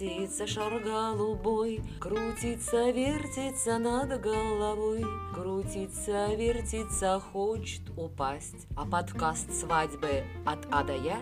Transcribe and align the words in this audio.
птица 0.00 0.46
шар 0.46 0.80
голубой 0.80 1.82
Крутится, 1.98 2.90
вертится 2.90 3.78
над 3.78 4.18
головой 4.18 5.04
Крутится, 5.34 6.34
вертится, 6.34 7.20
хочет 7.20 7.82
упасть 7.98 8.66
А 8.76 8.86
подкаст 8.86 9.52
свадьбы 9.52 10.24
от 10.46 10.66
А 10.72 10.90
Я 10.90 11.18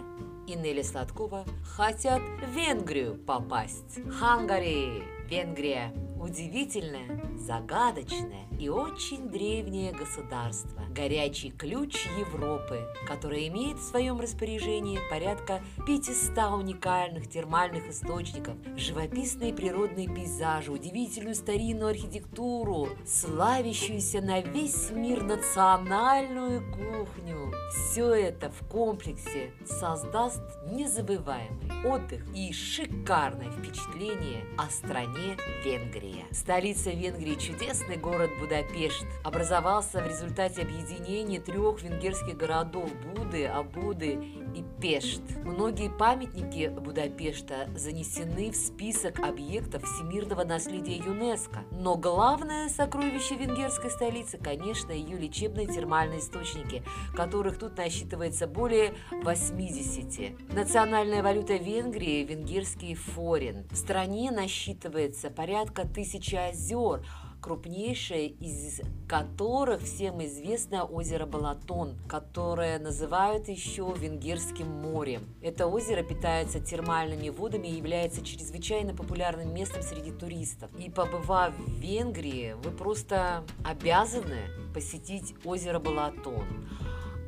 и 0.47 0.55
Нелли 0.55 0.83
Сладкова 0.83 1.45
хотят 1.65 2.23
в 2.23 2.57
Венгрию 2.57 3.17
попасть. 3.17 3.99
Хангари, 4.21 5.03
Венгрия 5.29 5.93
Удивительное, 6.21 7.21
загадочное 7.37 8.48
и 8.59 8.69
очень 8.69 9.29
древнее 9.29 9.93
государство, 9.93 10.83
горячий 10.91 11.51
ключ 11.51 12.07
Европы, 12.19 12.87
которое 13.07 13.47
имеет 13.49 13.79
в 13.79 13.89
своем 13.89 14.21
распоряжении 14.21 14.99
порядка 15.09 15.63
500 15.87 16.39
уникальных 16.59 17.29
термальных 17.29 17.89
источников, 17.89 18.57
живописные 18.77 19.55
природные 19.55 20.09
пейзажи, 20.09 20.73
удивительную 20.73 21.35
старинную 21.35 21.91
архитектуру, 21.91 22.89
славящуюся 23.07 24.21
на 24.21 24.41
весь 24.41 24.91
мир 24.91 25.23
национальную 25.23 26.63
кухню. 26.73 27.53
Все 27.71 28.13
это 28.13 28.51
в 28.51 28.67
комплексе 28.69 29.53
создаст 29.65 30.43
незабываемый 30.67 31.87
отдых 31.87 32.23
и 32.35 32.53
шикарное 32.53 33.51
впечатление 33.51 34.45
о 34.57 34.69
стране. 34.71 35.37
Венгрия. 35.65 36.25
Столица 36.33 36.91
Венгрии– 36.91 37.35
чудесный 37.39 37.97
город 37.97 38.31
Будапешт. 38.39 38.48
Образовался 39.25 40.03
в 40.03 40.09
результате 40.09 40.63
объединения 40.63 41.41
трех 41.41 41.83
венгерских 41.83 42.37
городов– 42.37 42.91
Буды, 43.15 43.47
Абуды 43.47 44.19
и 44.55 44.65
Пешт. 44.81 45.23
Многие 45.45 45.91
памятники 45.91 46.69
Будапешта 46.69 47.69
занесены 47.77 48.51
в 48.51 48.57
список 48.57 49.21
объектов 49.21 49.83
всемирного 49.85 50.45
наследия 50.45 50.97
ЮНЕСКО. 50.97 51.61
Но 51.73 51.97
главное 51.97 52.69
сокровище 52.69 53.37
венгерской 53.37 53.91
столицы, 53.91 54.39
конечно, 54.39 54.93
ее 54.93 55.19
лечебные 55.19 55.67
термальные 55.67 56.21
источники, 56.21 56.83
которых 57.15 57.59
тут 57.59 57.77
насчитывается 57.77 58.47
более 58.47 58.95
80. 59.11 60.53
Национальная 60.55 61.23
валюта 61.23 61.57
Венгрии– 61.57 62.25
венгерский 62.29 62.95
форин. 62.95 63.67
В 63.71 63.77
стране 63.77 64.31
насчитывается 64.31 65.31
порядка 65.31 65.87
тысячи 65.87 66.35
озер, 66.35 67.03
крупнейшее 67.41 68.29
из 68.29 68.81
которых 69.09 69.83
всем 69.83 70.23
известно 70.25 70.85
озеро 70.85 71.27
Балатон, 71.27 71.97
которое 72.09 72.79
называют 72.79 73.49
еще 73.49 73.95
Венгерским 73.97 74.67
морем. 74.67 75.23
Это 75.41 75.67
озеро 75.67 76.03
питается 76.03 76.61
термальными 76.61 77.29
водами 77.29 77.69
и 77.69 77.77
является 77.77 78.25
чрезвычайно 78.25 78.95
популярным 78.95 79.55
местом 79.55 79.83
среди 79.83 80.11
туристов. 80.11 80.71
И 80.79 80.91
побывав 80.91 81.55
в 81.57 81.81
Венгрии, 81.81 82.55
вы 82.63 82.71
просто 82.71 83.45
обязаны 83.65 84.51
посетить 84.75 85.35
озеро 85.45 85.79
Балатон. 85.79 86.45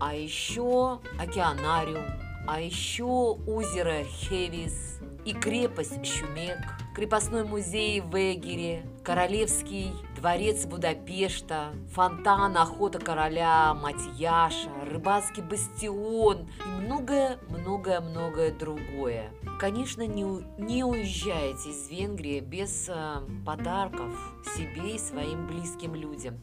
А 0.00 0.14
еще 0.14 1.00
океанариум, 1.18 2.04
а 2.46 2.60
еще 2.60 3.36
озеро 3.46 4.02
Хевис 4.04 4.98
и 5.24 5.32
крепость 5.32 6.04
Щумек, 6.04 6.58
крепостной 6.94 7.44
музей 7.44 8.00
в 8.00 8.14
Эгере, 8.14 8.84
Королевский 9.10 9.92
дворец 10.14 10.66
Будапешта, 10.66 11.72
фонтан 11.92 12.56
охота 12.56 13.00
короля 13.00 13.74
Матьяша, 13.74 14.70
рыбацкий 14.88 15.42
бастион 15.42 16.48
и 16.64 16.68
многое-многое-многое 16.80 18.52
другое. 18.52 19.32
Конечно, 19.58 20.06
не, 20.06 20.22
не 20.58 20.84
уезжайте 20.84 21.70
из 21.70 21.90
Венгрии 21.90 22.38
без 22.38 22.88
э, 22.88 23.16
подарков 23.44 24.14
себе 24.54 24.94
и 24.94 24.98
своим 24.98 25.48
близким 25.48 25.96
людям. 25.96 26.40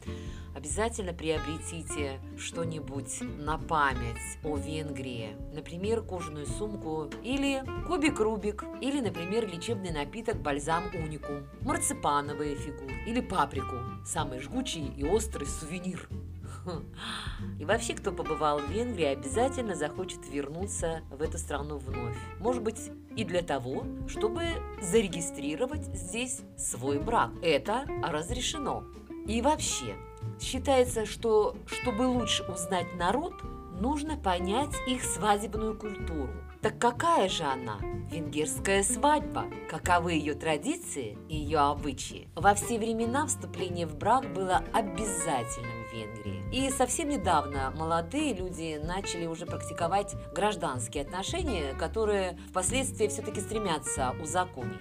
Обязательно 0.58 1.12
приобретите 1.12 2.18
что-нибудь 2.36 3.20
на 3.20 3.58
память 3.58 4.16
о 4.42 4.56
Венгрии. 4.56 5.36
Например, 5.54 6.02
кожаную 6.02 6.46
сумку 6.46 7.08
или 7.22 7.62
кубик-рубик, 7.86 8.64
или, 8.80 9.00
например, 9.00 9.46
лечебный 9.46 9.92
напиток 9.92 10.42
бальзам 10.42 10.86
уникум, 10.92 11.46
марципановые 11.60 12.56
фигуры 12.56 12.92
или 13.06 13.20
паприку, 13.20 13.76
самый 14.04 14.40
жгучий 14.40 14.88
и 14.96 15.04
острый 15.04 15.46
сувенир. 15.46 16.08
И 17.60 17.64
вообще, 17.64 17.94
кто 17.94 18.10
побывал 18.10 18.58
в 18.58 18.68
Венгрии, 18.68 19.04
обязательно 19.04 19.76
захочет 19.76 20.28
вернуться 20.28 21.02
в 21.08 21.22
эту 21.22 21.38
страну 21.38 21.78
вновь. 21.78 22.16
Может 22.40 22.64
быть, 22.64 22.90
и 23.14 23.22
для 23.22 23.42
того, 23.42 23.86
чтобы 24.08 24.42
зарегистрировать 24.82 25.84
здесь 25.94 26.40
свой 26.56 26.98
брак. 26.98 27.30
Это 27.42 27.84
разрешено. 28.02 28.82
И 29.28 29.40
вообще, 29.40 29.94
считается, 30.40 31.06
что 31.06 31.56
чтобы 31.66 32.02
лучше 32.02 32.44
узнать 32.44 32.94
народ, 32.96 33.34
нужно 33.80 34.16
понять 34.16 34.74
их 34.86 35.02
свадебную 35.02 35.76
культуру. 35.76 36.32
Так 36.60 36.78
какая 36.78 37.28
же 37.28 37.44
она? 37.44 37.78
Венгерская 38.10 38.82
свадьба. 38.82 39.46
Каковы 39.70 40.14
ее 40.14 40.34
традиции 40.34 41.16
и 41.28 41.36
ее 41.36 41.60
обычаи? 41.60 42.28
Во 42.34 42.54
все 42.54 42.78
времена 42.78 43.26
вступление 43.26 43.86
в 43.86 43.96
брак 43.96 44.32
было 44.32 44.64
обязательным 44.72 45.77
Венгрии. 45.98 46.42
И 46.52 46.70
совсем 46.70 47.08
недавно 47.08 47.72
молодые 47.76 48.32
люди 48.34 48.80
начали 48.82 49.26
уже 49.26 49.46
практиковать 49.46 50.14
гражданские 50.34 51.04
отношения, 51.04 51.74
которые 51.74 52.38
впоследствии 52.50 53.08
все-таки 53.08 53.40
стремятся 53.40 54.14
узаконить. 54.22 54.80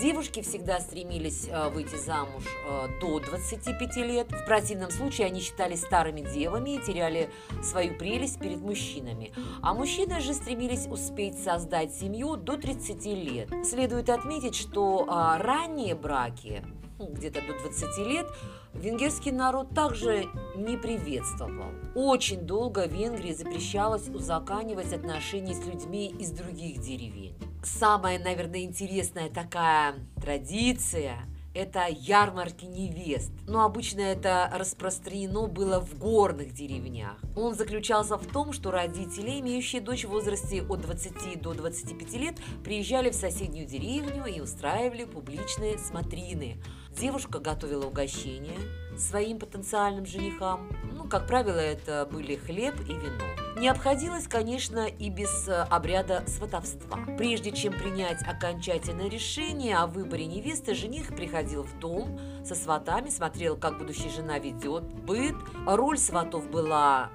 Девушки 0.00 0.42
всегда 0.42 0.80
стремились 0.80 1.46
э, 1.48 1.68
выйти 1.68 1.96
замуж 1.96 2.44
э, 2.66 2.88
до 3.00 3.20
25 3.20 3.96
лет. 3.96 4.30
В 4.30 4.44
противном 4.46 4.90
случае 4.90 5.26
они 5.26 5.40
считались 5.40 5.82
старыми 5.82 6.20
девами 6.20 6.76
и 6.76 6.78
теряли 6.78 7.30
свою 7.62 7.96
прелесть 7.98 8.38
перед 8.38 8.60
мужчинами. 8.60 9.32
А 9.62 9.74
мужчины 9.74 10.20
же 10.20 10.32
стремились 10.34 10.86
успеть 10.86 11.42
создать 11.42 11.94
семью 11.94 12.36
до 12.36 12.56
30 12.56 13.04
лет. 13.06 13.48
Следует 13.64 14.08
отметить, 14.08 14.54
что 14.54 15.04
а, 15.08 15.38
ранние 15.38 15.94
браки 15.94 16.62
ну, 16.98 17.12
где-то 17.12 17.40
до 17.40 17.58
20 17.58 17.98
лет, 18.06 18.26
венгерский 18.74 19.32
народ 19.32 19.70
также 19.74 20.26
не 20.56 20.76
приветствовал. 20.76 21.72
Очень 21.94 22.40
долго 22.40 22.86
в 22.86 22.92
Венгрии 22.92 23.32
запрещалось 23.32 24.08
узаканивать 24.08 24.92
отношения 24.92 25.54
с 25.54 25.64
людьми 25.66 26.08
из 26.18 26.30
других 26.30 26.80
деревень. 26.80 27.36
Самая, 27.62 28.18
наверное, 28.18 28.60
интересная 28.60 29.30
такая 29.30 29.94
традиция– 30.20 31.18
это 31.54 31.86
ярмарки 31.88 32.64
невест. 32.64 33.30
Но 33.46 33.64
обычно 33.64 34.00
это 34.00 34.50
распространено 34.52 35.46
было 35.46 35.80
в 35.80 35.96
горных 35.98 36.52
деревнях. 36.52 37.16
Он 37.36 37.54
заключался 37.54 38.16
в 38.18 38.26
том, 38.26 38.52
что 38.52 38.70
родители, 38.70 39.40
имеющие 39.40 39.80
дочь 39.80 40.04
в 40.04 40.08
возрасте 40.08 40.62
от 40.62 40.80
20 40.80 41.40
до 41.40 41.54
25 41.54 42.12
лет, 42.14 42.34
приезжали 42.64 43.10
в 43.10 43.14
соседнюю 43.14 43.66
деревню 43.66 44.26
и 44.26 44.40
устраивали 44.40 45.04
публичные 45.04 45.78
смотрины. 45.78 46.60
Девушка 46.96 47.40
готовила 47.40 47.86
угощения 47.86 48.58
своим 48.98 49.38
потенциальным 49.38 50.06
женихам. 50.06 50.68
Ну, 50.92 51.08
как 51.08 51.26
правило, 51.26 51.58
это 51.58 52.08
были 52.10 52.36
хлеб 52.36 52.74
и 52.88 52.92
вино 52.92 53.44
не 53.56 53.68
обходилось, 53.68 54.26
конечно, 54.26 54.86
и 54.86 55.10
без 55.10 55.48
э, 55.48 55.62
обряда 55.70 56.24
сватовства. 56.26 56.98
Прежде 57.16 57.52
чем 57.52 57.72
принять 57.72 58.22
окончательное 58.22 59.08
решение 59.08 59.76
о 59.76 59.86
выборе 59.86 60.26
невесты, 60.26 60.74
жених 60.74 61.14
приходил 61.14 61.62
в 61.62 61.78
дом 61.78 62.18
со 62.44 62.54
сватами, 62.54 63.10
смотрел, 63.10 63.56
как 63.56 63.78
будущая 63.78 64.10
жена 64.10 64.38
ведет 64.38 64.84
быт. 64.84 65.36
Роль 65.66 65.98
сватов 65.98 66.50
была 66.50 67.10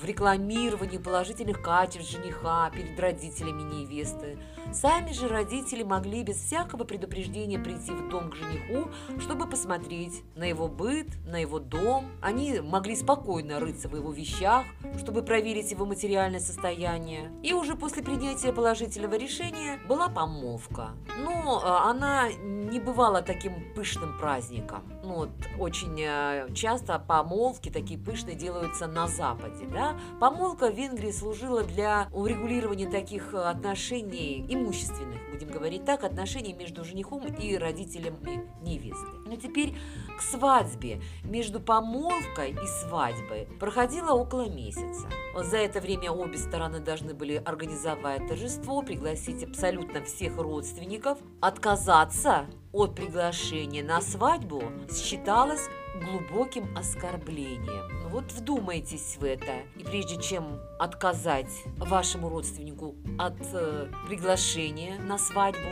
в 0.00 0.04
рекламировании 0.04 0.98
положительных 0.98 1.62
качеств 1.62 2.12
жениха 2.12 2.70
перед 2.70 2.98
родителями 3.00 3.62
невесты. 3.62 4.38
Сами 4.72 5.12
же 5.12 5.26
родители 5.26 5.82
могли 5.82 6.22
без 6.22 6.36
всякого 6.36 6.84
предупреждения 6.84 7.58
прийти 7.58 7.92
в 7.92 8.08
дом 8.10 8.30
к 8.30 8.36
жениху, 8.36 8.90
чтобы 9.20 9.48
посмотреть 9.48 10.22
на 10.36 10.44
его 10.44 10.68
быт, 10.68 11.08
на 11.26 11.36
его 11.38 11.58
дом. 11.58 12.06
Они 12.20 12.60
могли 12.60 12.96
спокойно 12.96 13.60
рыться 13.60 13.88
в 13.88 13.96
его 13.96 14.12
вещах, 14.12 14.64
чтобы 14.98 15.22
проверить 15.22 15.70
его 15.70 15.84
материальное 15.84 16.40
состояние. 16.40 17.30
И 17.42 17.52
уже 17.52 17.74
после 17.76 18.02
принятия 18.02 18.52
положительного 18.52 19.14
решения 19.14 19.78
была 19.88 20.08
помолвка. 20.08 20.90
Но 21.22 21.60
а, 21.64 21.90
она 21.90 22.30
не 22.32 22.80
бывала 22.80 23.22
таким 23.22 23.72
пышным 23.74 24.18
праздником. 24.18 24.82
Ну, 25.02 25.14
вот, 25.14 25.30
очень 25.58 25.98
э, 26.00 26.48
часто 26.54 26.98
помолвки 26.98 27.70
такие 27.70 27.98
пышные 27.98 28.36
делаются 28.36 28.86
на 28.86 29.06
Западе. 29.06 29.66
Да? 29.72 29.98
Помолвка 30.20 30.70
в 30.70 30.74
Венгрии 30.74 31.10
служила 31.10 31.62
для 31.62 32.08
урегулирования 32.12 32.90
таких 32.90 33.32
отношений 33.34 34.44
имущественных, 34.48 35.18
будем 35.30 35.48
говорить 35.48 35.84
так, 35.84 36.04
отношений 36.04 36.52
между 36.52 36.84
женихом 36.84 37.26
и 37.26 37.56
родителями 37.56 38.44
невесты. 38.62 39.06
Но 39.26 39.36
теперь 39.36 39.74
к 40.18 40.22
свадьбе. 40.22 41.00
Между 41.24 41.60
помолвкой 41.60 42.52
и 42.52 42.66
свадьбой 42.82 43.46
проходило 43.58 44.12
около 44.12 44.48
месяца. 44.48 45.08
За 45.34 45.58
это 45.58 45.80
время 45.80 46.10
обе 46.10 46.38
стороны 46.38 46.80
должны 46.80 47.14
были 47.14 47.42
организовать 47.44 48.26
торжество, 48.26 48.82
пригласить 48.82 49.44
абсолютно 49.44 50.04
всех 50.04 50.36
родственников. 50.36 51.18
Отказаться 51.40 52.46
от 52.72 52.94
приглашения 52.94 53.82
на 53.82 54.00
свадьбу 54.00 54.62
считалось 54.90 55.68
глубоким 55.98 56.76
оскорблением. 56.76 58.02
Ну 58.02 58.08
вот 58.10 58.32
вдумайтесь 58.32 59.16
в 59.18 59.24
это. 59.24 59.52
И 59.76 59.84
прежде 59.84 60.20
чем 60.20 60.60
отказать 60.78 61.50
вашему 61.76 62.28
родственнику 62.28 62.94
от 63.18 63.38
э, 63.52 63.88
приглашения 64.06 64.98
на 64.98 65.18
свадьбу, 65.18 65.68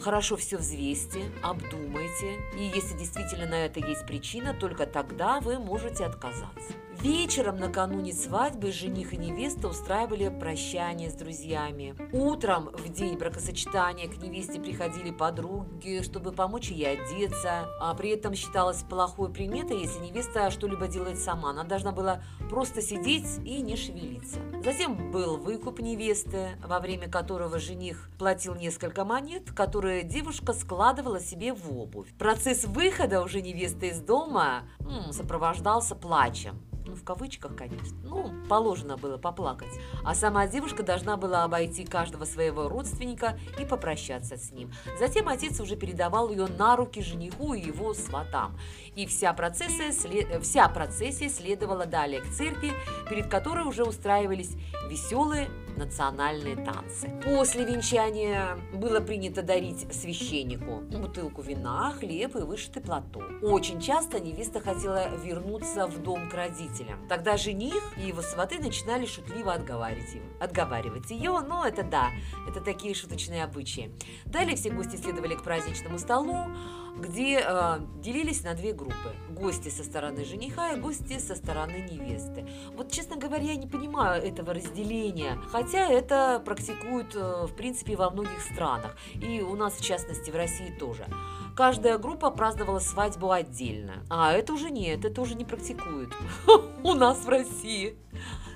хорошо 0.00 0.36
все 0.36 0.56
взвесьте, 0.56 1.30
обдумайте. 1.42 2.40
И 2.56 2.64
если 2.74 2.96
действительно 2.96 3.46
на 3.46 3.66
это 3.66 3.80
есть 3.80 4.06
причина, 4.06 4.54
только 4.54 4.86
тогда 4.86 5.40
вы 5.40 5.58
можете 5.58 6.04
отказаться. 6.04 6.72
Вечером 7.02 7.58
накануне 7.58 8.12
свадьбы 8.12 8.72
жених 8.72 9.12
и 9.12 9.16
невеста 9.16 9.68
устраивали 9.68 10.28
прощание 10.28 11.10
с 11.10 11.14
друзьями. 11.14 11.94
Утром, 12.12 12.70
в 12.72 12.88
день 12.88 13.16
бракосочетания, 13.16 14.08
к 14.08 14.16
невесте 14.16 14.60
приходили 14.60 15.10
подруги, 15.10 16.02
чтобы 16.02 16.32
помочь 16.32 16.70
ей 16.70 16.98
одеться. 16.98 17.68
А 17.80 17.94
при 17.94 18.10
этом 18.10 18.34
считалось 18.34 18.82
плохой 18.82 19.30
приметой, 19.30 19.80
если 19.80 20.00
невеста 20.00 20.50
что-либо 20.50 20.88
делает 20.88 21.18
сама. 21.18 21.50
Она 21.50 21.64
должна 21.64 21.92
была 21.92 22.22
просто 22.50 22.80
сидеть 22.80 23.26
и 23.44 23.60
не 23.60 23.76
шевелиться. 23.76 24.40
Затем 24.64 25.10
был 25.10 25.36
выкуп 25.36 25.80
невесты, 25.80 26.56
во 26.64 26.80
время 26.80 27.08
которого 27.08 27.58
жених 27.58 28.08
платил 28.18 28.54
несколько 28.54 29.04
монет, 29.04 29.52
которые 29.52 30.02
девушка 30.02 30.54
складывала 30.54 31.20
себе 31.20 31.52
в 31.52 31.78
обувь. 31.78 32.08
Процесс 32.18 32.64
выхода 32.64 33.22
уже 33.22 33.42
невесты 33.42 33.88
из 33.88 34.00
дома 34.00 34.62
сопровождался 35.12 35.94
плачем 35.94 36.65
ну, 36.86 36.94
в 36.94 37.02
кавычках, 37.02 37.56
конечно. 37.56 37.96
Ну, 38.04 38.32
положено 38.48 38.96
было 38.96 39.18
поплакать. 39.18 39.72
А 40.04 40.14
сама 40.14 40.46
девушка 40.46 40.82
должна 40.82 41.16
была 41.16 41.44
обойти 41.44 41.84
каждого 41.84 42.24
своего 42.24 42.68
родственника 42.68 43.38
и 43.60 43.64
попрощаться 43.64 44.36
с 44.36 44.52
ним. 44.52 44.72
Затем 44.98 45.28
отец 45.28 45.60
уже 45.60 45.76
передавал 45.76 46.30
ее 46.30 46.46
на 46.46 46.76
руки 46.76 47.02
жениху 47.02 47.54
и 47.54 47.66
его 47.66 47.92
сватам. 47.92 48.56
И 48.94 49.06
вся 49.06 49.32
процессия, 49.32 50.40
вся 50.40 50.68
процессия 50.68 51.28
следовала 51.28 51.86
далее 51.86 52.20
к 52.20 52.30
церкви, 52.30 52.72
перед 53.10 53.28
которой 53.28 53.64
уже 53.66 53.84
устраивались 53.84 54.52
веселые 54.88 55.48
национальные 55.76 56.56
танцы. 56.56 57.10
После 57.24 57.64
венчания 57.64 58.56
было 58.72 59.00
принято 59.00 59.42
дарить 59.42 59.92
священнику 59.94 60.80
бутылку 60.80 61.42
вина, 61.42 61.92
хлеб 61.98 62.36
и 62.36 62.40
вышитый 62.40 62.82
платок. 62.82 63.24
Очень 63.42 63.80
часто 63.80 64.20
невеста 64.20 64.60
хотела 64.60 65.08
вернуться 65.16 65.86
в 65.86 66.02
дом 66.02 66.28
к 66.28 66.34
родителям. 66.34 67.06
Тогда 67.08 67.36
жених 67.36 67.92
и 67.96 68.08
его 68.08 68.22
сваты 68.22 68.58
начинали 68.58 69.06
шутливо 69.06 69.52
отговаривать, 69.52 70.14
его, 70.14 70.26
отговаривать 70.40 71.10
ее, 71.10 71.40
но 71.40 71.66
это 71.66 71.82
да, 71.82 72.10
это 72.48 72.60
такие 72.60 72.94
шуточные 72.94 73.44
обычаи. 73.44 73.90
Далее 74.24 74.56
все 74.56 74.70
гости 74.70 74.96
следовали 74.96 75.34
к 75.34 75.42
праздничному 75.42 75.98
столу, 75.98 76.36
где 76.98 77.40
э, 77.40 77.78
делились 77.96 78.42
на 78.42 78.54
две 78.54 78.72
группы. 78.72 79.14
Гости 79.30 79.68
со 79.68 79.84
стороны 79.84 80.24
жениха 80.24 80.72
и 80.72 80.80
гости 80.80 81.18
со 81.18 81.34
стороны 81.34 81.86
невесты. 81.90 82.48
Вот, 82.74 82.90
честно 82.90 83.16
говоря, 83.16 83.44
я 83.44 83.56
не 83.56 83.66
понимаю 83.66 84.22
этого 84.22 84.54
разделения, 84.54 85.38
хотя 85.50 85.90
это 85.90 86.42
практикуют, 86.44 87.14
э, 87.14 87.46
в 87.46 87.54
принципе, 87.54 87.96
во 87.96 88.10
многих 88.10 88.40
странах. 88.40 88.96
И 89.14 89.40
у 89.40 89.54
нас, 89.56 89.74
в 89.74 89.84
частности, 89.84 90.30
в 90.30 90.36
России 90.36 90.70
тоже. 90.70 91.06
Каждая 91.54 91.98
группа 91.98 92.30
праздновала 92.30 92.78
свадьбу 92.78 93.30
отдельно. 93.30 94.04
А 94.10 94.32
это 94.32 94.52
уже 94.52 94.70
нет, 94.70 95.04
это 95.04 95.20
уже 95.22 95.34
не 95.34 95.44
практикуют 95.44 96.14
у 96.82 96.94
нас 96.94 97.24
в 97.24 97.28
России. 97.28 97.96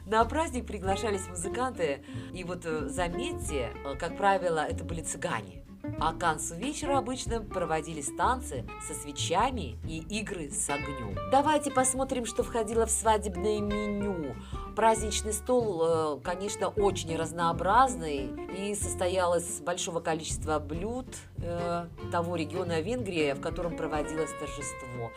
На 0.07 0.25
праздник 0.25 0.67
приглашались 0.67 1.29
музыканты, 1.29 2.05
и 2.33 2.43
вот 2.43 2.67
э, 2.67 2.89
заметьте, 2.89 3.71
э, 3.85 3.95
как 3.97 4.17
правило, 4.17 4.61
это 4.61 4.83
были 4.83 5.03
цыгане. 5.03 5.60
А 5.99 6.13
к 6.13 6.19
концу 6.19 6.55
вечера 6.55 6.99
обычно 6.99 7.41
проводились 7.41 8.11
танцы 8.17 8.65
со 8.87 8.95
свечами 8.95 9.79
и 9.89 9.99
игры 10.21 10.51
с 10.51 10.69
огнем. 10.69 11.17
Давайте 11.31 11.71
посмотрим, 11.71 12.27
что 12.27 12.43
входило 12.43 12.87
в 12.87 12.91
свадебное 12.91 13.61
меню. 13.61 14.35
Праздничный 14.81 15.35
стол, 15.35 15.83
э, 15.83 16.21
конечно, 16.25 16.69
очень 16.69 17.15
разнообразный 17.15 18.31
и 18.57 18.75
состоял 18.75 19.37
из 19.37 19.61
большого 19.61 20.01
количества 20.01 20.59
блюд 20.59 21.05
э, 21.37 21.85
того 22.11 22.35
региона 22.35 22.81
Венгрии, 22.81 23.35
в 23.35 23.43
котором 23.43 23.77
проводилось 23.77 24.31
торжество. 24.41 25.13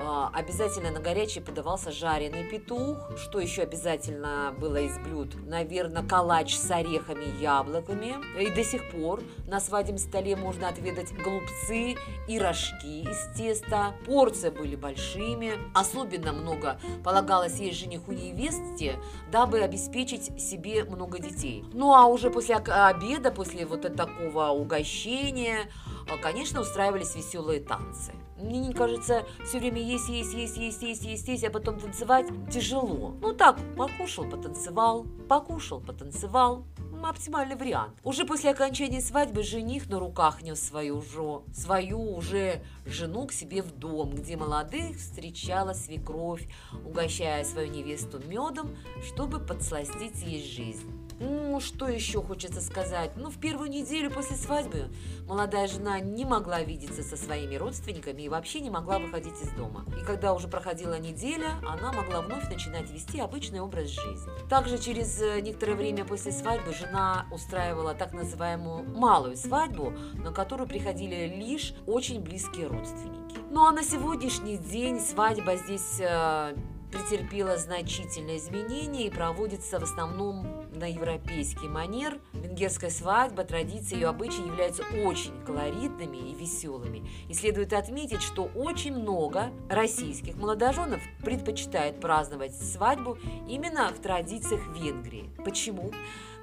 Э, 0.00 0.28
обязательно 0.32 0.90
на 0.90 1.00
горячий 1.00 1.40
подавался 1.40 1.92
жареный 1.92 2.44
петух. 2.44 2.96
Что 3.18 3.38
еще 3.38 3.62
обязательно 3.62 4.54
было 4.58 4.76
из 4.76 4.96
блюд? 4.98 5.34
Наверное, 5.46 6.02
калач 6.02 6.56
с 6.56 6.70
орехами 6.70 7.24
и 7.24 7.42
яблоками. 7.42 8.16
И 8.40 8.50
до 8.50 8.64
сих 8.64 8.90
пор 8.90 9.20
на 9.46 9.60
свадебном 9.60 9.98
столе 9.98 10.36
можно 10.36 10.68
отведать 10.68 11.12
голубцы 11.12 11.96
и 12.28 12.38
рожки 12.38 13.02
из 13.02 13.36
теста. 13.36 13.94
Порции 14.06 14.48
были 14.48 14.74
большими. 14.74 15.52
Особенно 15.74 16.32
много 16.32 16.80
полагалось 17.04 17.58
есть 17.58 17.78
жениху 17.78 18.12
невесте, 18.12 18.98
дабы 19.30 19.60
обеспечить 19.60 20.40
себе 20.40 20.84
много 20.84 21.18
детей. 21.18 21.64
Ну 21.72 21.94
а 21.94 22.06
уже 22.06 22.30
после 22.30 22.56
обеда, 22.56 23.30
после 23.30 23.66
вот 23.66 23.82
такого 23.96 24.48
угощения, 24.48 25.70
э, 26.06 26.16
конечно, 26.20 26.60
устраивались 26.60 27.14
веселые 27.14 27.60
танцы. 27.60 28.12
Мне 28.42 28.74
кажется, 28.74 29.24
все 29.44 29.58
время 29.60 29.80
есть, 29.80 30.08
есть, 30.08 30.34
есть, 30.34 30.56
есть, 30.56 30.82
есть, 30.82 31.04
есть, 31.04 31.28
есть, 31.28 31.44
а 31.44 31.50
потом 31.50 31.78
танцевать 31.78 32.26
тяжело. 32.50 33.14
Ну 33.20 33.32
так, 33.32 33.58
покушал, 33.76 34.24
потанцевал, 34.28 35.06
покушал, 35.28 35.80
потанцевал, 35.80 36.64
оптимальный 37.10 37.56
вариант. 37.56 37.94
Уже 38.02 38.24
после 38.24 38.50
окончания 38.50 39.00
свадьбы 39.00 39.42
жених 39.42 39.88
на 39.88 39.98
руках 39.98 40.42
нес 40.42 40.60
свою, 40.60 40.98
уже, 40.98 41.42
свою 41.54 42.16
уже 42.16 42.62
жену 42.86 43.26
к 43.26 43.32
себе 43.32 43.62
в 43.62 43.72
дом, 43.72 44.14
где 44.14 44.36
молодых 44.36 44.96
встречала 44.96 45.72
свекровь, 45.72 46.48
угощая 46.84 47.44
свою 47.44 47.70
невесту 47.70 48.20
медом, 48.26 48.76
чтобы 49.04 49.38
подсластить 49.38 50.22
ей 50.22 50.42
жизнь. 50.42 51.01
Ну, 51.22 51.60
что 51.60 51.86
еще 51.86 52.20
хочется 52.20 52.60
сказать? 52.60 53.12
Ну, 53.16 53.30
в 53.30 53.38
первую 53.38 53.70
неделю 53.70 54.10
после 54.10 54.34
свадьбы 54.34 54.90
молодая 55.28 55.68
жена 55.68 56.00
не 56.00 56.24
могла 56.24 56.62
видеться 56.62 57.04
со 57.04 57.16
своими 57.16 57.54
родственниками 57.54 58.22
и 58.22 58.28
вообще 58.28 58.60
не 58.60 58.70
могла 58.70 58.98
выходить 58.98 59.40
из 59.40 59.50
дома. 59.50 59.84
И 60.00 60.04
когда 60.04 60.34
уже 60.34 60.48
проходила 60.48 60.98
неделя, 60.98 61.52
она 61.62 61.92
могла 61.92 62.22
вновь 62.22 62.48
начинать 62.48 62.90
вести 62.90 63.20
обычный 63.20 63.60
образ 63.60 63.90
жизни. 63.90 64.32
Также 64.48 64.78
через 64.78 65.22
э, 65.22 65.40
некоторое 65.40 65.74
время 65.74 66.04
после 66.04 66.32
свадьбы 66.32 66.74
жена 66.74 67.26
устраивала 67.30 67.94
так 67.94 68.12
называемую 68.12 68.82
малую 68.82 69.36
свадьбу, 69.36 69.92
на 70.14 70.32
которую 70.32 70.68
приходили 70.68 71.32
лишь 71.36 71.74
очень 71.86 72.20
близкие 72.20 72.66
родственники. 72.66 73.36
Ну 73.50 73.64
а 73.64 73.70
на 73.70 73.84
сегодняшний 73.84 74.56
день 74.56 74.98
свадьба 74.98 75.54
здесь 75.54 76.00
э, 76.00 76.56
претерпела 76.90 77.56
значительные 77.56 78.38
изменения 78.38 79.06
и 79.06 79.10
проводится 79.10 79.78
в 79.78 79.84
основном 79.84 80.61
на 80.74 80.90
европейский 80.90 81.68
манер. 81.68 82.18
Венгерская 82.32 82.90
свадьба, 82.90 83.44
традиции 83.44 84.00
и 84.00 84.04
обычаи 84.04 84.46
являются 84.46 84.82
очень 85.04 85.32
колоритными 85.44 86.16
и 86.16 86.34
веселыми. 86.34 87.08
И 87.28 87.34
следует 87.34 87.72
отметить, 87.72 88.22
что 88.22 88.44
очень 88.54 88.94
много 88.94 89.50
российских 89.68 90.36
молодоженов 90.36 91.00
предпочитают 91.22 92.00
праздновать 92.00 92.54
свадьбу 92.54 93.18
именно 93.48 93.88
в 93.88 94.00
традициях 94.00 94.62
Венгрии. 94.76 95.30
Почему? 95.44 95.92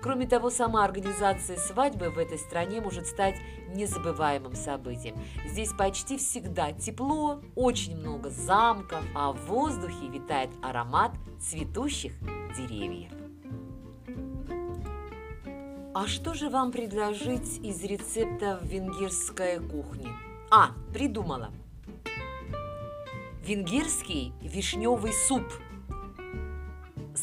Кроме 0.01 0.27
того, 0.27 0.50
сама 0.50 0.86
организация 0.86 1.57
свадьбы 1.57 2.09
в 2.09 2.17
этой 2.17 2.38
стране 2.38 2.79
может 2.79 3.05
стать 3.05 3.36
незабываемым 3.75 4.55
событием. 4.55 5.15
Здесь 5.45 5.74
почти 5.74 6.17
всегда 6.17 6.71
тепло, 6.71 7.41
очень 7.55 7.98
много 7.98 8.29
замков, 8.29 9.03
а 9.13 9.33
в 9.33 9.45
воздухе 9.45 10.07
витает 10.07 10.50
аромат 10.62 11.12
цветущих 11.39 12.13
деревьев. 12.57 13.18
А 15.93 16.08
что 16.08 16.34
же 16.34 16.50
вам 16.50 16.72
предложить 16.72 17.60
из 17.63 17.84
рецепта 17.84 18.60
венгерской 18.63 19.60
кухни? 19.60 20.10
А, 20.51 20.72
придумала. 20.93 21.51
Венгерский 23.46 24.34
вишневый 24.41 25.13
суп– 25.13 25.43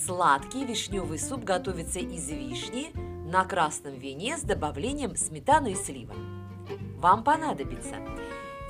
Сладкий 0.06 0.64
вишневый 0.64 1.18
суп 1.18 1.42
готовится 1.42 1.98
из 1.98 2.28
вишни 2.28 2.92
на 3.28 3.44
красном 3.44 3.94
вине 3.94 4.36
с 4.36 4.42
добавлением 4.42 5.16
сметаны 5.16 5.72
и 5.72 5.74
слива. 5.74 6.14
Вам 6.98 7.24
понадобится 7.24 7.96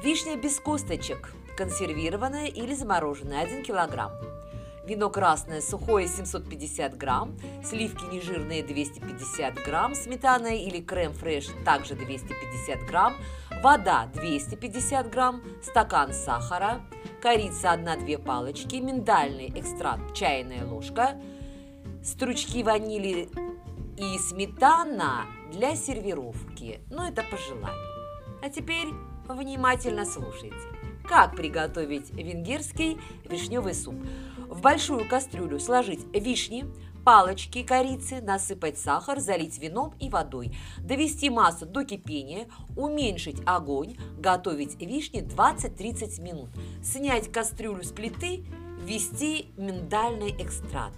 вишня 0.03 0.37
без 0.37 0.59
косточек, 0.61 1.35
консервированная 1.57 2.47
или 2.47 2.75
замороженная 2.75 3.43
1 3.43 3.65
кг, 3.65 4.13
вино 4.87 5.11
красное 5.11 5.61
сухое 5.61 6.07
750 6.07 6.97
грамм, 6.97 7.37
сливки 7.65 8.05
нежирные 8.05 8.63
250 8.63 9.55
грамм, 9.65 9.95
сметана 9.95 10.57
или 10.57 10.81
крем 10.81 11.13
фреш 11.13 11.49
также 11.65 11.95
250 11.95 12.87
грамм, 12.87 13.15
вода 13.63 14.09
250 14.15 15.11
грамм, 15.11 15.43
стакан 15.63 16.13
сахара, 16.13 16.81
корица 17.21 17.75
1-2 17.75 18.19
палочки, 18.19 18.77
миндальный 18.77 19.53
экстракт 19.55 20.15
чайная 20.15 20.65
ложка, 20.65 21.21
стручки 22.05 22.63
ванили 22.63 23.29
и 23.97 24.19
сметана 24.19 25.27
для 25.53 25.75
сервировки. 25.75 26.81
Но 26.91 27.03
ну, 27.03 27.09
это 27.09 27.23
по 27.23 27.37
желанию. 27.37 27.97
А 28.43 28.49
теперь 28.49 28.89
внимательно 29.29 30.05
слушайте. 30.05 30.57
Как 31.09 31.37
приготовить 31.37 32.11
венгерский 32.11 32.99
вишневый 33.25 33.75
суп? 33.75 33.95
В 34.57 34.63
большую 34.63 35.07
кастрюлю 35.07 35.61
сложить 35.61 36.01
вишни, 36.15 36.65
палочки 37.05 37.63
корицы, 37.63 38.23
насыпать 38.23 38.79
сахар, 38.79 39.21
залить 39.21 39.59
вином 39.59 39.93
и 40.01 40.09
водой, 40.09 40.57
довести 40.79 41.29
массу 41.29 41.67
до 41.67 41.85
кипения, 41.85 42.47
уменьшить 42.75 43.43
огонь, 43.45 43.99
готовить 44.19 44.81
вишни 44.81 45.21
20-30 45.21 46.23
минут, 46.23 46.49
снять 46.83 47.31
кастрюлю 47.31 47.85
с 47.85 47.93
плиты, 47.93 48.47
ввести 48.83 49.51
миндальный 49.59 50.31
экстракт. 50.31 50.97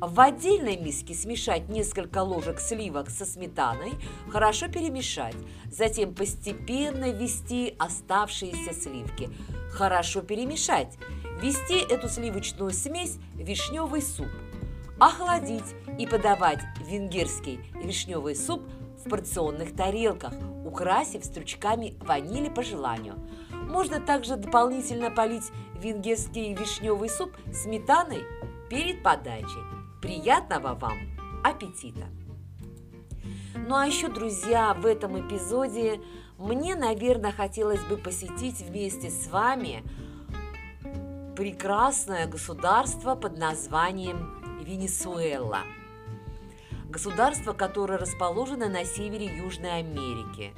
В 0.00 0.20
отдельной 0.20 0.76
миске 0.76 1.14
смешать 1.14 1.68
несколько 1.68 2.24
ложек 2.24 2.58
сливок 2.58 3.08
со 3.08 3.24
сметаной, 3.24 3.92
хорошо 4.32 4.66
перемешать, 4.66 5.36
затем 5.70 6.12
постепенно 6.12 7.12
ввести 7.12 7.76
оставшиеся 7.78 8.74
сливки, 8.74 9.30
хорошо 9.70 10.22
перемешать, 10.22 10.98
ввести 11.40 11.78
эту 11.78 12.08
сливочную 12.08 12.72
смесь 12.72 13.18
в 13.34 13.40
вишневый 13.40 14.02
суп, 14.02 14.28
охладить 14.98 15.74
и 15.98 16.06
подавать 16.06 16.60
венгерский 16.88 17.60
вишневый 17.74 18.34
суп 18.34 18.62
в 19.04 19.08
порционных 19.08 19.74
тарелках, 19.74 20.32
украсив 20.64 21.24
стручками 21.24 21.94
ванили 22.00 22.48
по 22.48 22.62
желанию. 22.62 23.14
Можно 23.50 24.00
также 24.00 24.36
дополнительно 24.36 25.10
полить 25.10 25.50
венгерский 25.80 26.54
вишневый 26.54 27.08
суп 27.08 27.32
сметаной 27.52 28.24
перед 28.70 29.02
подачей. 29.02 29.62
Приятного 30.00 30.74
вам 30.74 30.98
аппетита! 31.44 32.06
Ну 33.54 33.74
а 33.74 33.86
еще, 33.86 34.08
друзья, 34.08 34.74
в 34.74 34.86
этом 34.86 35.18
эпизоде 35.20 36.00
мне, 36.38 36.74
наверное, 36.74 37.32
хотелось 37.32 37.82
бы 37.84 37.96
посетить 37.96 38.60
вместе 38.60 39.10
с 39.10 39.28
вами 39.28 39.82
прекрасное 41.36 42.26
государство 42.26 43.14
под 43.14 43.36
названием 43.36 44.58
Венесуэла. 44.64 45.60
Государство, 46.88 47.52
которое 47.52 47.98
расположено 47.98 48.68
на 48.68 48.84
севере 48.84 49.26
Южной 49.26 49.78
Америки. 49.78 50.54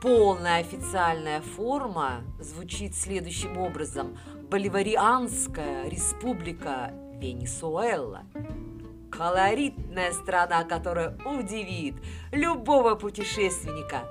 Полная 0.00 0.60
официальная 0.60 1.40
форма 1.40 2.22
звучит 2.38 2.94
следующим 2.94 3.58
образом– 3.58 4.16
Боливарианская 4.50 5.88
республика 5.88 6.92
Венесуэла. 7.14 8.22
Колоритная 9.10 10.12
страна, 10.12 10.62
которая 10.62 11.18
удивит 11.24 11.96
любого 12.30 12.94
путешественника 12.94 14.04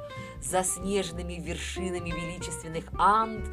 заснеженными 0.46 1.34
вершинами 1.34 2.10
величественных 2.10 2.86
Анд 2.98 3.46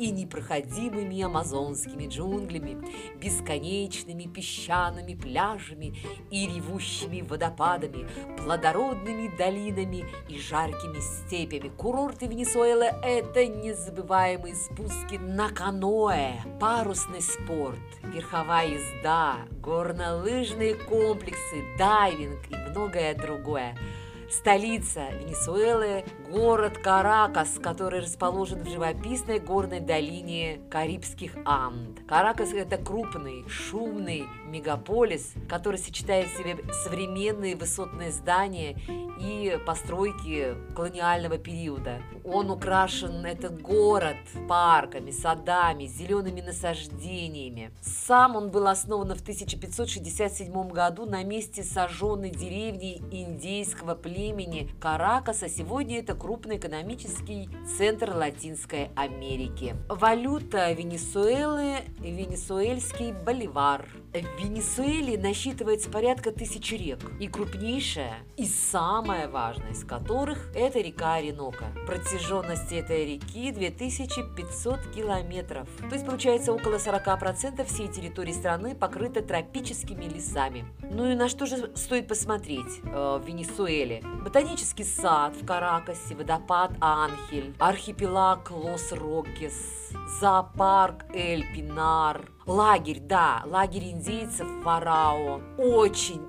и 0.00 0.10
непроходимыми 0.10 1.20
амазонскими 1.20 2.06
джунглями, 2.06 2.78
бесконечными 3.18 4.24
песчаными 4.24 5.14
пляжами 5.14 5.94
и 6.30 6.46
ревущими 6.46 7.20
водопадами, 7.20 8.08
плодородными 8.38 9.30
долинами 9.36 10.06
и 10.26 10.38
жаркими 10.38 11.00
степями. 11.00 11.68
Курорты 11.68 12.26
Венесуэлы– 12.26 12.84
это 13.02 13.46
незабываемые 13.46 14.54
спуски 14.54 15.16
на 15.16 15.50
каноэ, 15.50 16.32
парусный 16.58 17.20
спорт, 17.20 17.78
верховая 18.02 18.68
езда, 18.68 19.36
горнолыжные 19.60 20.76
комплексы, 20.76 21.76
дайвинг 21.76 22.40
и 22.50 22.56
многое 22.70 23.14
другое– 23.14 23.76
Столица 24.30 25.08
Венесуэлы– 25.18 26.04
город 26.30 26.78
Каракас, 26.78 27.58
который 27.60 28.00
расположен 28.00 28.62
в 28.62 28.68
живописной 28.68 29.40
горной 29.40 29.80
долине 29.80 30.60
Карибских 30.70 31.32
Анд. 31.44 32.00
Каракас– 32.08 32.52
это 32.54 32.76
крупный, 32.76 33.44
шумный 33.48 34.24
мегаполис, 34.46 35.32
который 35.48 35.78
сочетает 35.78 36.28
в 36.28 36.38
себе 36.38 36.56
современные 36.84 37.56
высотные 37.56 38.12
здания 38.12 38.76
и 39.20 39.58
постройки 39.66 40.54
колониального 40.74 41.36
периода. 41.36 42.00
Он 42.24 42.50
украшен, 42.50 43.26
этот 43.26 43.60
город, 43.60 44.16
парками, 44.48 45.10
садами, 45.10 45.86
зелеными 45.86 46.40
насаждениями. 46.40 47.72
Сам 47.82 48.36
он 48.36 48.50
был 48.50 48.68
основан 48.68 49.08
в 49.14 49.20
1567 49.20 50.68
году 50.68 51.06
на 51.06 51.24
месте 51.24 51.64
сожженной 51.64 52.30
деревни 52.30 53.02
индейского 53.10 53.94
племени 53.94 54.70
Каракаса. 54.80 55.48
Сегодня 55.48 55.98
это 55.98 56.14
крупный 56.20 56.58
экономический 56.58 57.48
центр 57.78 58.14
Латинской 58.14 58.90
Америки. 58.94 59.74
Валюта 59.88 60.70
Венесуэлы– 60.72 61.76
венесуэльский 61.98 63.12
боливар– 63.12 63.88
в 64.12 64.42
Венесуэле 64.42 65.16
насчитывается 65.16 65.88
порядка 65.88 66.32
тысячи 66.32 66.74
рек, 66.74 66.98
и 67.20 67.28
крупнейшая, 67.28 68.18
и 68.36 68.44
самая 68.44 69.28
важная 69.28 69.70
из 69.70 69.84
которых– 69.84 70.50
это 70.54 70.80
река 70.80 71.14
Оренока. 71.14 71.66
Протяженность 71.86 72.72
этой 72.72 73.14
реки 73.14 73.52
2500 73.52 74.90
километров. 74.94 75.68
То 75.88 75.94
есть, 75.94 76.04
получается, 76.06 76.52
около 76.52 76.76
40% 76.76 77.64
всей 77.66 77.88
территории 77.88 78.32
страны 78.32 78.74
покрыта 78.74 79.22
тропическими 79.22 80.04
лесами. 80.06 80.64
Ну 80.82 81.10
и 81.10 81.14
на 81.14 81.28
что 81.28 81.46
же 81.46 81.70
стоит 81.76 82.08
посмотреть 82.08 82.80
э, 82.82 83.20
в 83.22 83.26
Венесуэле? 83.26 84.02
Ботанический 84.24 84.84
сад 84.84 85.36
в 85.36 85.46
Каракасе, 85.46 86.14
водопад 86.14 86.72
Анхель, 86.80 87.54
архипелаг 87.58 88.50
Лос-Рокес, 88.50 89.90
зоопарк 90.20 91.04
Эль 91.14 91.44
Пинар, 91.54 92.22
лагерь, 92.46 93.00
да, 93.00 93.42
лагерь 93.46 93.90
индейцев 93.90 94.46
Варао. 94.62 95.40
Очень 95.58 96.20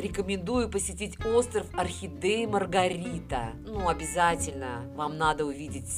рекомендую 0.00 0.68
посетить 0.68 1.24
остров 1.24 1.66
Орхидеи 1.74 2.46
Маргарита. 2.46 3.52
Ну, 3.64 3.88
обязательно 3.88 4.90
вам 4.94 5.16
надо 5.18 5.44
увидеть 5.44 5.90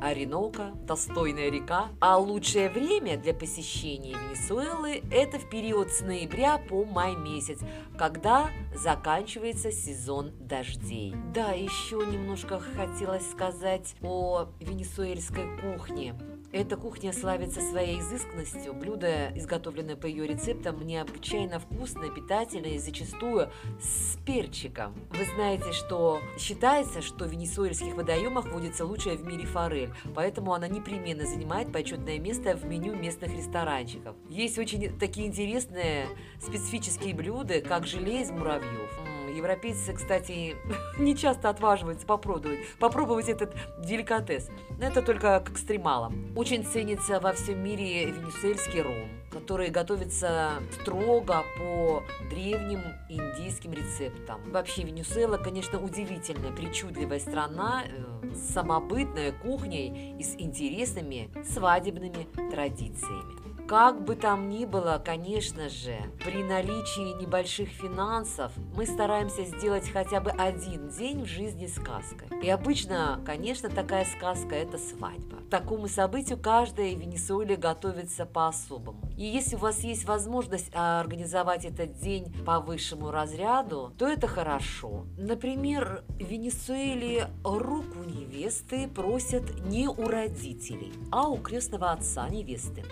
Ориноко, 0.00 0.72
Достойная 0.86 1.50
река. 1.50 1.88
А 2.00 2.16
лучшее 2.18 2.68
время 2.68 3.16
для 3.16 3.34
посещения 3.34 4.14
Венесуэлы– 4.14 5.02
это 5.10 5.38
в 5.38 5.48
период 5.48 5.90
с 5.90 6.00
ноября 6.00 6.58
по 6.58 6.84
май 6.84 7.14
месяц, 7.14 7.60
когда 7.96 8.50
заканчивается 8.74 9.70
сезон 9.70 10.32
дождей. 10.40 11.14
Да, 11.34 11.52
еще 11.52 11.96
немножко 11.96 12.58
хотелось 12.58 13.30
сказать 13.30 13.94
о 14.02 14.48
венесуэльской 14.60 15.44
кухне. 15.60 16.14
Эта 16.52 16.76
кухня 16.76 17.14
славится 17.14 17.62
своей 17.62 17.98
изысканностью. 18.00 18.74
Блюдо, 18.74 19.32
изготовленное 19.34 19.96
по 19.96 20.04
ее 20.04 20.26
рецептам, 20.26 20.86
необычайно 20.86 21.58
вкусное, 21.58 22.10
питательное 22.10 22.72
и 22.72 22.78
зачастую 22.78 23.50
с 23.80 24.18
перчиком. 24.26 24.94
Вы 25.12 25.24
знаете, 25.34 25.72
что 25.72 26.20
считается, 26.38 27.00
что 27.00 27.24
в 27.24 27.30
венесуэльских 27.30 27.94
водоемах 27.94 28.52
водится 28.52 28.84
лучшая 28.84 29.16
в 29.16 29.24
мире 29.24 29.46
форель, 29.46 29.94
поэтому 30.14 30.52
она 30.52 30.68
непременно 30.68 31.24
занимает 31.24 31.72
почетное 31.72 32.18
место 32.18 32.54
в 32.54 32.66
меню 32.66 32.94
местных 32.94 33.32
ресторанчиков. 33.32 34.14
Есть 34.28 34.58
очень 34.58 34.98
такие 34.98 35.28
интересные 35.28 36.06
специфические 36.38 37.14
блюда, 37.14 37.62
как 37.62 37.86
желе 37.86 38.20
из 38.20 38.30
муравьев 38.30 38.90
Европейцы, 39.32 39.92
кстати, 39.92 40.56
не 40.98 41.16
часто 41.16 41.48
отваживаются 41.48 42.06
попробовать, 42.06 42.60
попробовать 42.78 43.28
этот 43.28 43.54
деликатес. 43.78 44.48
Но 44.78 44.86
это 44.86 45.02
только 45.02 45.40
к 45.40 45.50
экстремалам. 45.50 46.32
Очень 46.36 46.64
ценится 46.64 47.20
во 47.20 47.32
всем 47.32 47.62
мире 47.62 48.06
венесуэльский 48.06 48.82
ром, 48.82 49.08
который 49.30 49.70
готовится 49.70 50.52
строго 50.80 51.44
по 51.58 52.02
древним 52.30 52.80
индийским 53.08 53.72
рецептам. 53.72 54.40
Вообще 54.50 54.82
Венесуэла, 54.82 55.38
конечно, 55.38 55.82
удивительная, 55.82 56.52
причудливая 56.52 57.18
страна 57.18 57.84
э, 57.86 58.34
с 58.34 58.52
самобытной 58.52 59.32
кухней 59.32 60.16
и 60.18 60.22
с 60.22 60.34
интересными 60.36 61.30
свадебными 61.44 62.26
традициями. 62.50 63.41
Как 63.72 64.04
бы 64.04 64.16
там 64.16 64.50
ни 64.50 64.66
было, 64.66 65.00
конечно 65.02 65.70
же, 65.70 65.96
при 66.22 66.42
наличии 66.42 67.18
небольших 67.18 67.70
финансов 67.70 68.52
мы 68.76 68.84
стараемся 68.84 69.46
сделать 69.46 69.88
хотя 69.88 70.20
бы 70.20 70.30
один 70.30 70.90
день 70.90 71.22
в 71.22 71.26
жизни 71.26 71.66
сказкой. 71.66 72.28
И 72.42 72.50
обычно, 72.50 73.18
конечно, 73.24 73.70
такая 73.70 74.04
сказка– 74.04 74.54
это 74.56 74.76
свадьба. 74.76 75.38
такому 75.48 75.88
событию 75.88 76.38
каждая 76.38 76.94
в 76.94 76.98
Венесуэле 76.98 77.56
готовится 77.56 78.26
по-особому. 78.26 79.00
И 79.16 79.24
если 79.24 79.56
у 79.56 79.58
вас 79.58 79.80
есть 79.80 80.04
возможность 80.04 80.70
а, 80.72 81.00
организовать 81.00 81.64
этот 81.64 81.98
день 81.98 82.32
по 82.44 82.60
высшему 82.60 83.10
разряду, 83.10 83.92
то 83.98 84.06
это 84.06 84.26
хорошо. 84.26 85.06
Например, 85.16 86.04
в 86.08 86.24
Венесуэле 86.24 87.28
руку 87.44 88.04
невесты 88.04 88.88
просят 88.88 89.42
не 89.66 89.88
у 89.88 90.08
родителей, 90.08 90.92
а 91.10 91.28
у 91.28 91.36
крестного 91.36 91.92
отца 91.92 92.28
невесты. 92.28 92.84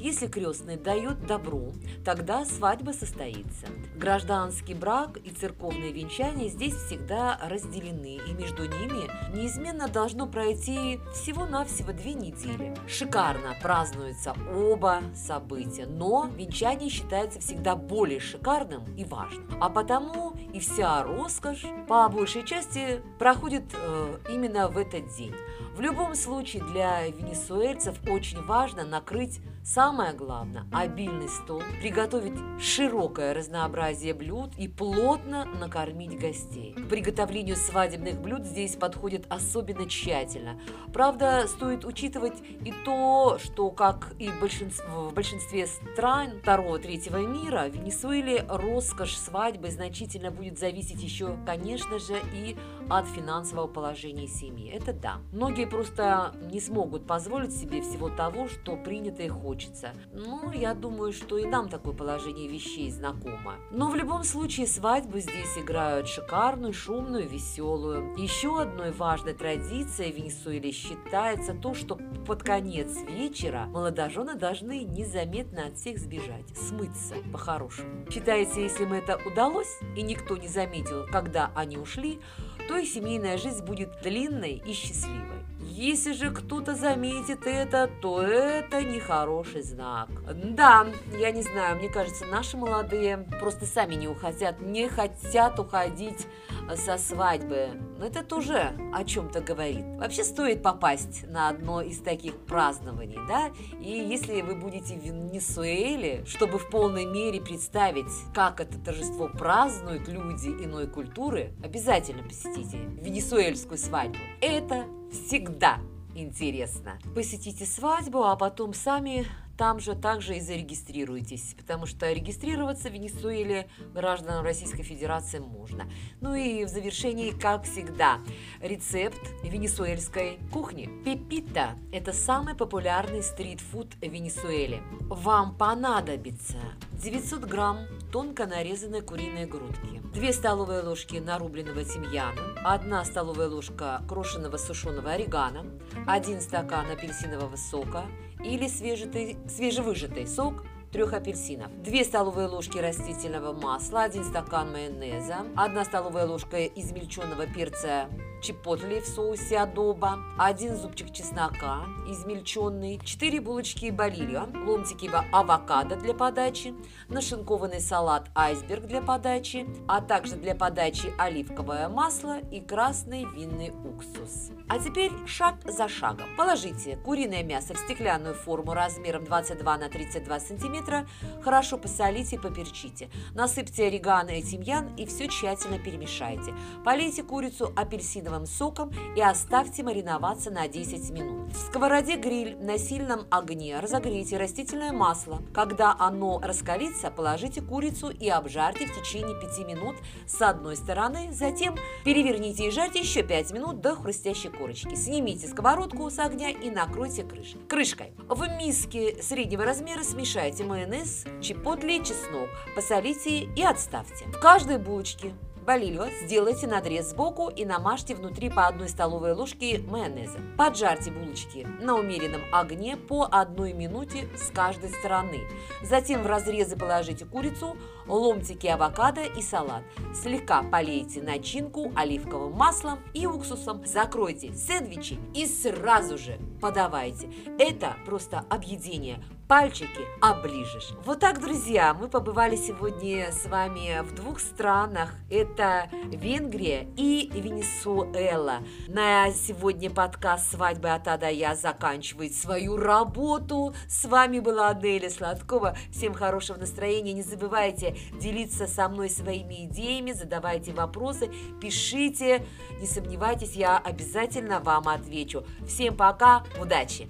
Если 0.00 0.28
крестный 0.28 0.76
дает 0.76 1.26
добро, 1.26 1.72
тогда 2.04 2.44
свадьба 2.44 2.92
состоится. 2.92 3.66
Гражданский 3.96 4.74
брак 4.74 5.16
и 5.16 5.30
церковное 5.30 5.90
венчание 5.90 6.48
здесь 6.48 6.74
всегда 6.74 7.38
разделены, 7.42 8.20
и 8.28 8.32
между 8.32 8.62
ними 8.62 9.10
неизменно 9.36 9.88
должно 9.88 10.26
пройти 10.26 11.00
всего-навсего 11.12 11.92
две 11.92 12.14
недели. 12.14 12.76
Шикарно 12.86 13.56
празднуются 13.60 14.34
оба 14.54 15.02
события, 15.14 15.77
но 15.86 16.28
венчание 16.34 16.90
считается 16.90 17.40
всегда 17.40 17.76
более 17.76 18.20
шикарным 18.20 18.84
и 18.96 19.04
важным. 19.04 19.48
А 19.60 19.68
потому 19.68 20.32
и 20.52 20.60
вся 20.60 21.02
роскошь 21.02 21.64
по 21.86 22.08
большей 22.08 22.44
части 22.44 23.02
проходит 23.18 23.64
э, 23.74 24.18
именно 24.30 24.68
в 24.68 24.78
этот 24.78 25.14
день. 25.16 25.34
В 25.78 25.80
любом 25.80 26.16
случае 26.16 26.64
для 26.64 27.06
венесуэльцев 27.06 28.00
очень 28.10 28.42
важно 28.42 28.84
накрыть 28.84 29.38
самое 29.62 30.12
главное– 30.12 30.66
обильный 30.72 31.28
стол, 31.28 31.62
приготовить 31.80 32.36
широкое 32.60 33.32
разнообразие 33.32 34.12
блюд 34.12 34.50
и 34.58 34.66
плотно 34.66 35.44
накормить 35.44 36.18
гостей. 36.18 36.72
К 36.72 36.88
приготовлению 36.88 37.54
свадебных 37.54 38.20
блюд 38.20 38.44
здесь 38.44 38.74
подходят 38.74 39.26
особенно 39.28 39.88
тщательно. 39.88 40.60
Правда, 40.92 41.46
стоит 41.46 41.84
учитывать 41.84 42.42
и 42.64 42.74
то, 42.84 43.38
что, 43.38 43.70
как 43.70 44.14
и 44.18 44.30
в 44.30 45.12
большинстве 45.14 45.68
стран 45.68 46.40
второго-третьего 46.42 47.18
мира, 47.18 47.68
в 47.68 47.74
Венесуэле 47.76 48.44
роскошь 48.48 49.16
свадьбы 49.16 49.70
значительно 49.70 50.32
будет 50.32 50.58
зависеть 50.58 51.02
еще, 51.02 51.36
конечно 51.46 52.00
же, 52.00 52.16
и 52.34 52.56
от 52.90 53.06
финансового 53.06 53.68
положения 53.68 54.26
семьи. 54.26 54.72
Это 54.72 54.92
да. 54.92 55.18
Многие 55.30 55.67
просто 55.68 56.32
не 56.50 56.60
смогут 56.60 57.06
позволить 57.06 57.54
себе 57.54 57.80
всего 57.82 58.08
того, 58.08 58.48
что 58.48 58.76
принято 58.76 59.22
и 59.22 59.28
хочется. 59.28 59.92
Ну, 60.12 60.50
я 60.52 60.74
думаю, 60.74 61.12
что 61.12 61.38
и 61.38 61.46
нам 61.46 61.68
такое 61.68 61.94
положение 61.94 62.48
вещей 62.48 62.90
знакомо. 62.90 63.56
Но 63.70 63.88
в 63.88 63.96
любом 63.96 64.24
случае 64.24 64.66
свадьбу 64.66 65.18
здесь 65.18 65.56
играют 65.56 66.08
шикарную, 66.08 66.72
шумную, 66.72 67.28
веселую. 67.28 68.14
Еще 68.16 68.60
одной 68.60 68.90
важной 68.90 69.34
традицией 69.34 70.12
в 70.12 70.16
Венесуэле 70.16 70.72
считается 70.72 71.54
то, 71.54 71.74
что 71.74 71.98
под 72.26 72.42
конец 72.42 72.96
вечера 73.08 73.66
молодожены 73.66 74.34
должны 74.34 74.84
незаметно 74.84 75.66
от 75.66 75.76
всех 75.76 75.98
сбежать, 75.98 76.48
смыться 76.56 77.16
по-хорошему. 77.32 78.06
Считается, 78.10 78.60
если 78.60 78.84
им 78.84 78.92
это 78.92 79.18
удалось 79.26 79.78
и 79.96 80.02
никто 80.02 80.36
не 80.36 80.48
заметил, 80.48 81.06
когда 81.10 81.50
они 81.54 81.78
ушли, 81.78 82.20
то 82.68 82.76
и 82.76 82.84
семейная 82.84 83.38
жизнь 83.38 83.64
будет 83.64 84.02
длинной 84.02 84.62
и 84.64 84.72
счастливой. 84.72 85.38
Если 85.78 86.12
же 86.12 86.32
кто-то 86.32 86.74
заметит 86.74 87.46
это, 87.46 87.88
то 88.02 88.20
это 88.20 88.82
нехороший 88.82 89.62
знак. 89.62 90.08
Да, 90.34 90.88
я 91.16 91.30
не 91.30 91.42
знаю, 91.42 91.76
мне 91.76 91.88
кажется, 91.88 92.24
наши 92.24 92.56
молодые 92.56 93.18
просто 93.38 93.64
сами 93.64 93.94
не 93.94 94.08
уходят, 94.08 94.60
не 94.60 94.88
хотят 94.88 95.56
уходить 95.60 96.26
со 96.74 96.98
свадьбы. 96.98 97.68
Но 97.96 98.06
это 98.06 98.24
тоже 98.24 98.72
о 98.92 99.04
чем-то 99.04 99.40
говорит. 99.40 99.84
Вообще 100.00 100.24
стоит 100.24 100.64
попасть 100.64 101.24
на 101.28 101.48
одно 101.48 101.80
из 101.80 102.00
таких 102.00 102.36
празднований, 102.38 103.20
да? 103.28 103.52
И 103.80 103.90
если 103.90 104.42
вы 104.42 104.56
будете 104.56 104.96
в 104.96 105.04
Венесуэле, 105.04 106.24
чтобы 106.26 106.58
в 106.58 106.68
полной 106.70 107.04
мере 107.04 107.40
представить, 107.40 108.10
как 108.34 108.60
это 108.60 108.80
торжество 108.80 109.28
празднуют 109.28 110.08
люди 110.08 110.48
иной 110.48 110.88
культуры, 110.88 111.52
обязательно 111.62 112.24
посетите 112.24 112.78
венесуэльскую 112.78 113.78
свадьбу. 113.78 114.18
Это 114.40 114.84
всегда 115.10 115.78
интересно. 116.14 116.98
Посетите 117.14 117.64
свадьбу, 117.64 118.24
а 118.24 118.36
потом 118.36 118.74
сами 118.74 119.26
там 119.58 119.80
же 119.80 119.96
также 119.96 120.36
и 120.36 120.40
зарегистрируйтесь, 120.40 121.54
потому 121.58 121.84
что 121.84 122.10
регистрироваться 122.10 122.88
в 122.88 122.92
Венесуэле 122.92 123.68
гражданам 123.92 124.44
Российской 124.44 124.84
Федерации 124.84 125.40
можно. 125.40 125.90
Ну 126.20 126.34
и 126.34 126.64
в 126.64 126.68
завершении, 126.68 127.32
как 127.32 127.64
всегда, 127.64 128.20
рецепт 128.62 129.20
венесуэльской 129.42 130.38
кухни. 130.52 130.88
Пепита– 131.04 131.76
это 131.92 132.12
самый 132.12 132.54
популярный 132.54 133.22
стритфуд 133.22 133.94
в 133.94 134.02
Венесуэле. 134.02 134.80
Вам 135.08 135.56
понадобится 135.56 136.58
900 136.92 137.40
грамм 137.40 137.86
тонко 138.12 138.46
нарезанной 138.46 139.00
куриной 139.00 139.46
грудки, 139.46 140.00
2 140.14 140.32
столовые 140.32 140.82
ложки 140.82 141.16
нарубленного 141.16 141.84
тимьяна, 141.84 142.54
1 142.64 143.04
столовая 143.04 143.48
ложка 143.48 144.02
крошенного 144.08 144.56
сушеного 144.56 145.12
орегано, 145.12 145.66
1 146.06 146.40
стакан 146.40 146.90
апельсинового 146.90 147.56
сока 147.56 148.04
или 148.44 148.66
свежетый, 148.68 149.36
свежевыжатый 149.48 150.26
сок 150.26 150.64
трех 150.92 151.12
апельсинов, 151.12 151.70
2 151.82 152.04
столовые 152.04 152.48
ложки 152.48 152.78
растительного 152.78 153.52
масла, 153.52 154.04
1 154.04 154.24
стакан 154.24 154.72
майонеза, 154.72 155.46
1 155.56 155.84
столовая 155.84 156.26
ложка 156.26 156.64
измельченного 156.64 157.46
перца 157.46 158.08
чипотли 158.42 159.00
в 159.00 159.06
соусе 159.06 159.58
адоба, 159.58 160.18
один 160.38 160.76
зубчик 160.76 161.12
чеснока 161.12 161.84
измельченный, 162.08 163.00
4 163.04 163.40
булочки 163.40 163.90
балилья, 163.90 164.48
ломтики 164.66 165.10
авокадо 165.32 165.96
для 165.96 166.14
подачи, 166.14 166.74
нашинкованный 167.08 167.80
салат 167.80 168.28
айсберг 168.34 168.86
для 168.86 169.02
подачи, 169.02 169.66
а 169.86 170.00
также 170.00 170.36
для 170.36 170.54
подачи 170.54 171.12
оливковое 171.18 171.88
масло 171.88 172.38
и 172.50 172.60
красный 172.60 173.24
винный 173.24 173.70
уксус. 173.70 174.50
А 174.68 174.78
теперь 174.78 175.12
шаг 175.26 175.56
за 175.64 175.88
шагом. 175.88 176.26
Положите 176.36 176.96
куриное 176.96 177.42
мясо 177.42 177.74
в 177.74 177.78
стеклянную 177.78 178.34
форму 178.34 178.74
размером 178.74 179.24
22 179.24 179.78
на 179.78 179.88
32 179.88 180.40
сантиметра, 180.40 181.06
хорошо 181.42 181.78
посолите 181.78 182.36
и 182.36 182.38
поперчите. 182.38 183.10
Насыпьте 183.34 183.86
орегано 183.86 184.30
и 184.30 184.42
тимьян 184.42 184.94
и 184.96 185.06
все 185.06 185.28
тщательно 185.28 185.78
перемешайте. 185.78 186.54
Полейте 186.84 187.22
курицу 187.22 187.72
апельсиновым 187.76 188.27
апельсиновым 188.28 188.46
соком 188.46 188.92
и 189.16 189.20
оставьте 189.20 189.82
мариноваться 189.82 190.50
на 190.50 190.68
10 190.68 191.10
минут. 191.10 191.52
В 191.52 191.56
сковороде 191.56 192.16
гриль 192.16 192.56
на 192.60 192.78
сильном 192.78 193.26
огне 193.30 193.78
разогрейте 193.80 194.36
растительное 194.36 194.92
масло. 194.92 195.42
Когда 195.54 195.96
оно 195.98 196.40
раскалится, 196.40 197.10
положите 197.10 197.62
курицу 197.62 198.10
и 198.10 198.28
обжарьте 198.28 198.86
в 198.86 198.94
течение 198.94 199.38
5 199.40 199.58
минут 199.66 199.96
с 200.26 200.40
одной 200.42 200.76
стороны, 200.76 201.32
затем 201.32 201.76
переверните 202.04 202.68
и 202.68 202.70
жарьте 202.70 203.00
еще 203.00 203.22
5 203.22 203.52
минут 203.52 203.80
до 203.80 203.96
хрустящей 203.96 204.50
корочки. 204.50 204.94
Снимите 204.94 205.48
сковородку 205.48 206.10
с 206.10 206.18
огня 206.18 206.50
и 206.50 206.70
накройте 206.70 207.24
крыш... 207.24 207.54
крышкой. 207.68 208.12
В 208.28 208.46
миске 208.58 209.22
среднего 209.22 209.64
размера 209.64 210.02
смешайте 210.02 210.64
майонез, 210.64 211.24
чипотли, 211.40 211.98
чеснок, 211.98 212.48
посолите 212.74 213.44
и 213.44 213.62
отставьте. 213.62 214.26
В 214.26 214.38
каждой 214.40 214.78
булочке 214.78 215.32
Балильо 215.68 216.08
сделайте 216.22 216.66
надрез 216.66 217.10
сбоку 217.10 217.50
и 217.50 217.66
намажьте 217.66 218.14
внутри 218.14 218.48
по 218.48 218.68
одной 218.68 218.88
столовой 218.88 219.34
ложке 219.34 219.78
майонеза. 219.80 220.38
Поджарьте 220.56 221.10
булочки 221.10 221.66
на 221.82 221.94
умеренном 221.94 222.40
огне 222.50 222.96
по 222.96 223.28
одной 223.30 223.74
минуте 223.74 224.30
с 224.34 224.50
каждой 224.50 224.88
стороны. 224.88 225.40
Затем 225.82 226.22
в 226.22 226.26
разрезы 226.26 226.74
положите 226.74 227.26
курицу, 227.26 227.76
ломтики 228.06 228.66
авокадо 228.66 229.24
и 229.24 229.42
салат. 229.42 229.82
Слегка 230.14 230.62
полейте 230.62 231.20
начинку 231.20 231.92
оливковым 231.94 232.54
маслом 232.54 233.00
и 233.12 233.26
уксусом. 233.26 233.84
Закройте 233.84 234.54
сэндвичи 234.54 235.18
и 235.34 235.44
сразу 235.44 236.16
же 236.16 236.38
подавайте. 236.62 237.28
Это 237.58 237.94
просто 238.06 238.42
объедение 238.48 239.22
пальчики 239.48 240.06
оближешь. 240.20 240.90
Вот 241.04 241.20
так, 241.20 241.40
друзья, 241.40 241.94
мы 241.94 242.08
побывали 242.08 242.54
сегодня 242.54 243.32
с 243.32 243.46
вами 243.46 244.02
в 244.02 244.14
двух 244.14 244.40
странах. 244.40 245.14
Это 245.30 245.88
Венгрия 246.04 246.86
и 246.96 247.30
Венесуэла. 247.32 248.58
На 248.88 249.30
сегодня 249.32 249.90
подкаст 249.90 250.50
«Свадьбы 250.50 250.90
от 250.90 251.08
А 251.08 251.16
до 251.16 251.30
Я» 251.30 251.56
заканчивает 251.56 252.34
свою 252.34 252.76
работу. 252.76 253.74
С 253.88 254.04
вами 254.04 254.38
была 254.38 254.68
Аделя 254.68 255.08
Сладкова. 255.08 255.76
Всем 255.90 256.12
хорошего 256.12 256.58
настроения. 256.58 257.14
Не 257.14 257.22
забывайте 257.22 257.96
делиться 258.20 258.66
со 258.66 258.88
мной 258.88 259.08
своими 259.08 259.64
идеями, 259.64 260.12
задавайте 260.12 260.72
вопросы, 260.72 261.30
пишите. 261.60 262.44
Не 262.80 262.86
сомневайтесь, 262.86 263.54
я 263.54 263.78
обязательно 263.78 264.60
вам 264.60 264.88
отвечу. 264.88 265.44
Всем 265.66 265.96
пока, 265.96 266.44
удачи! 266.60 267.08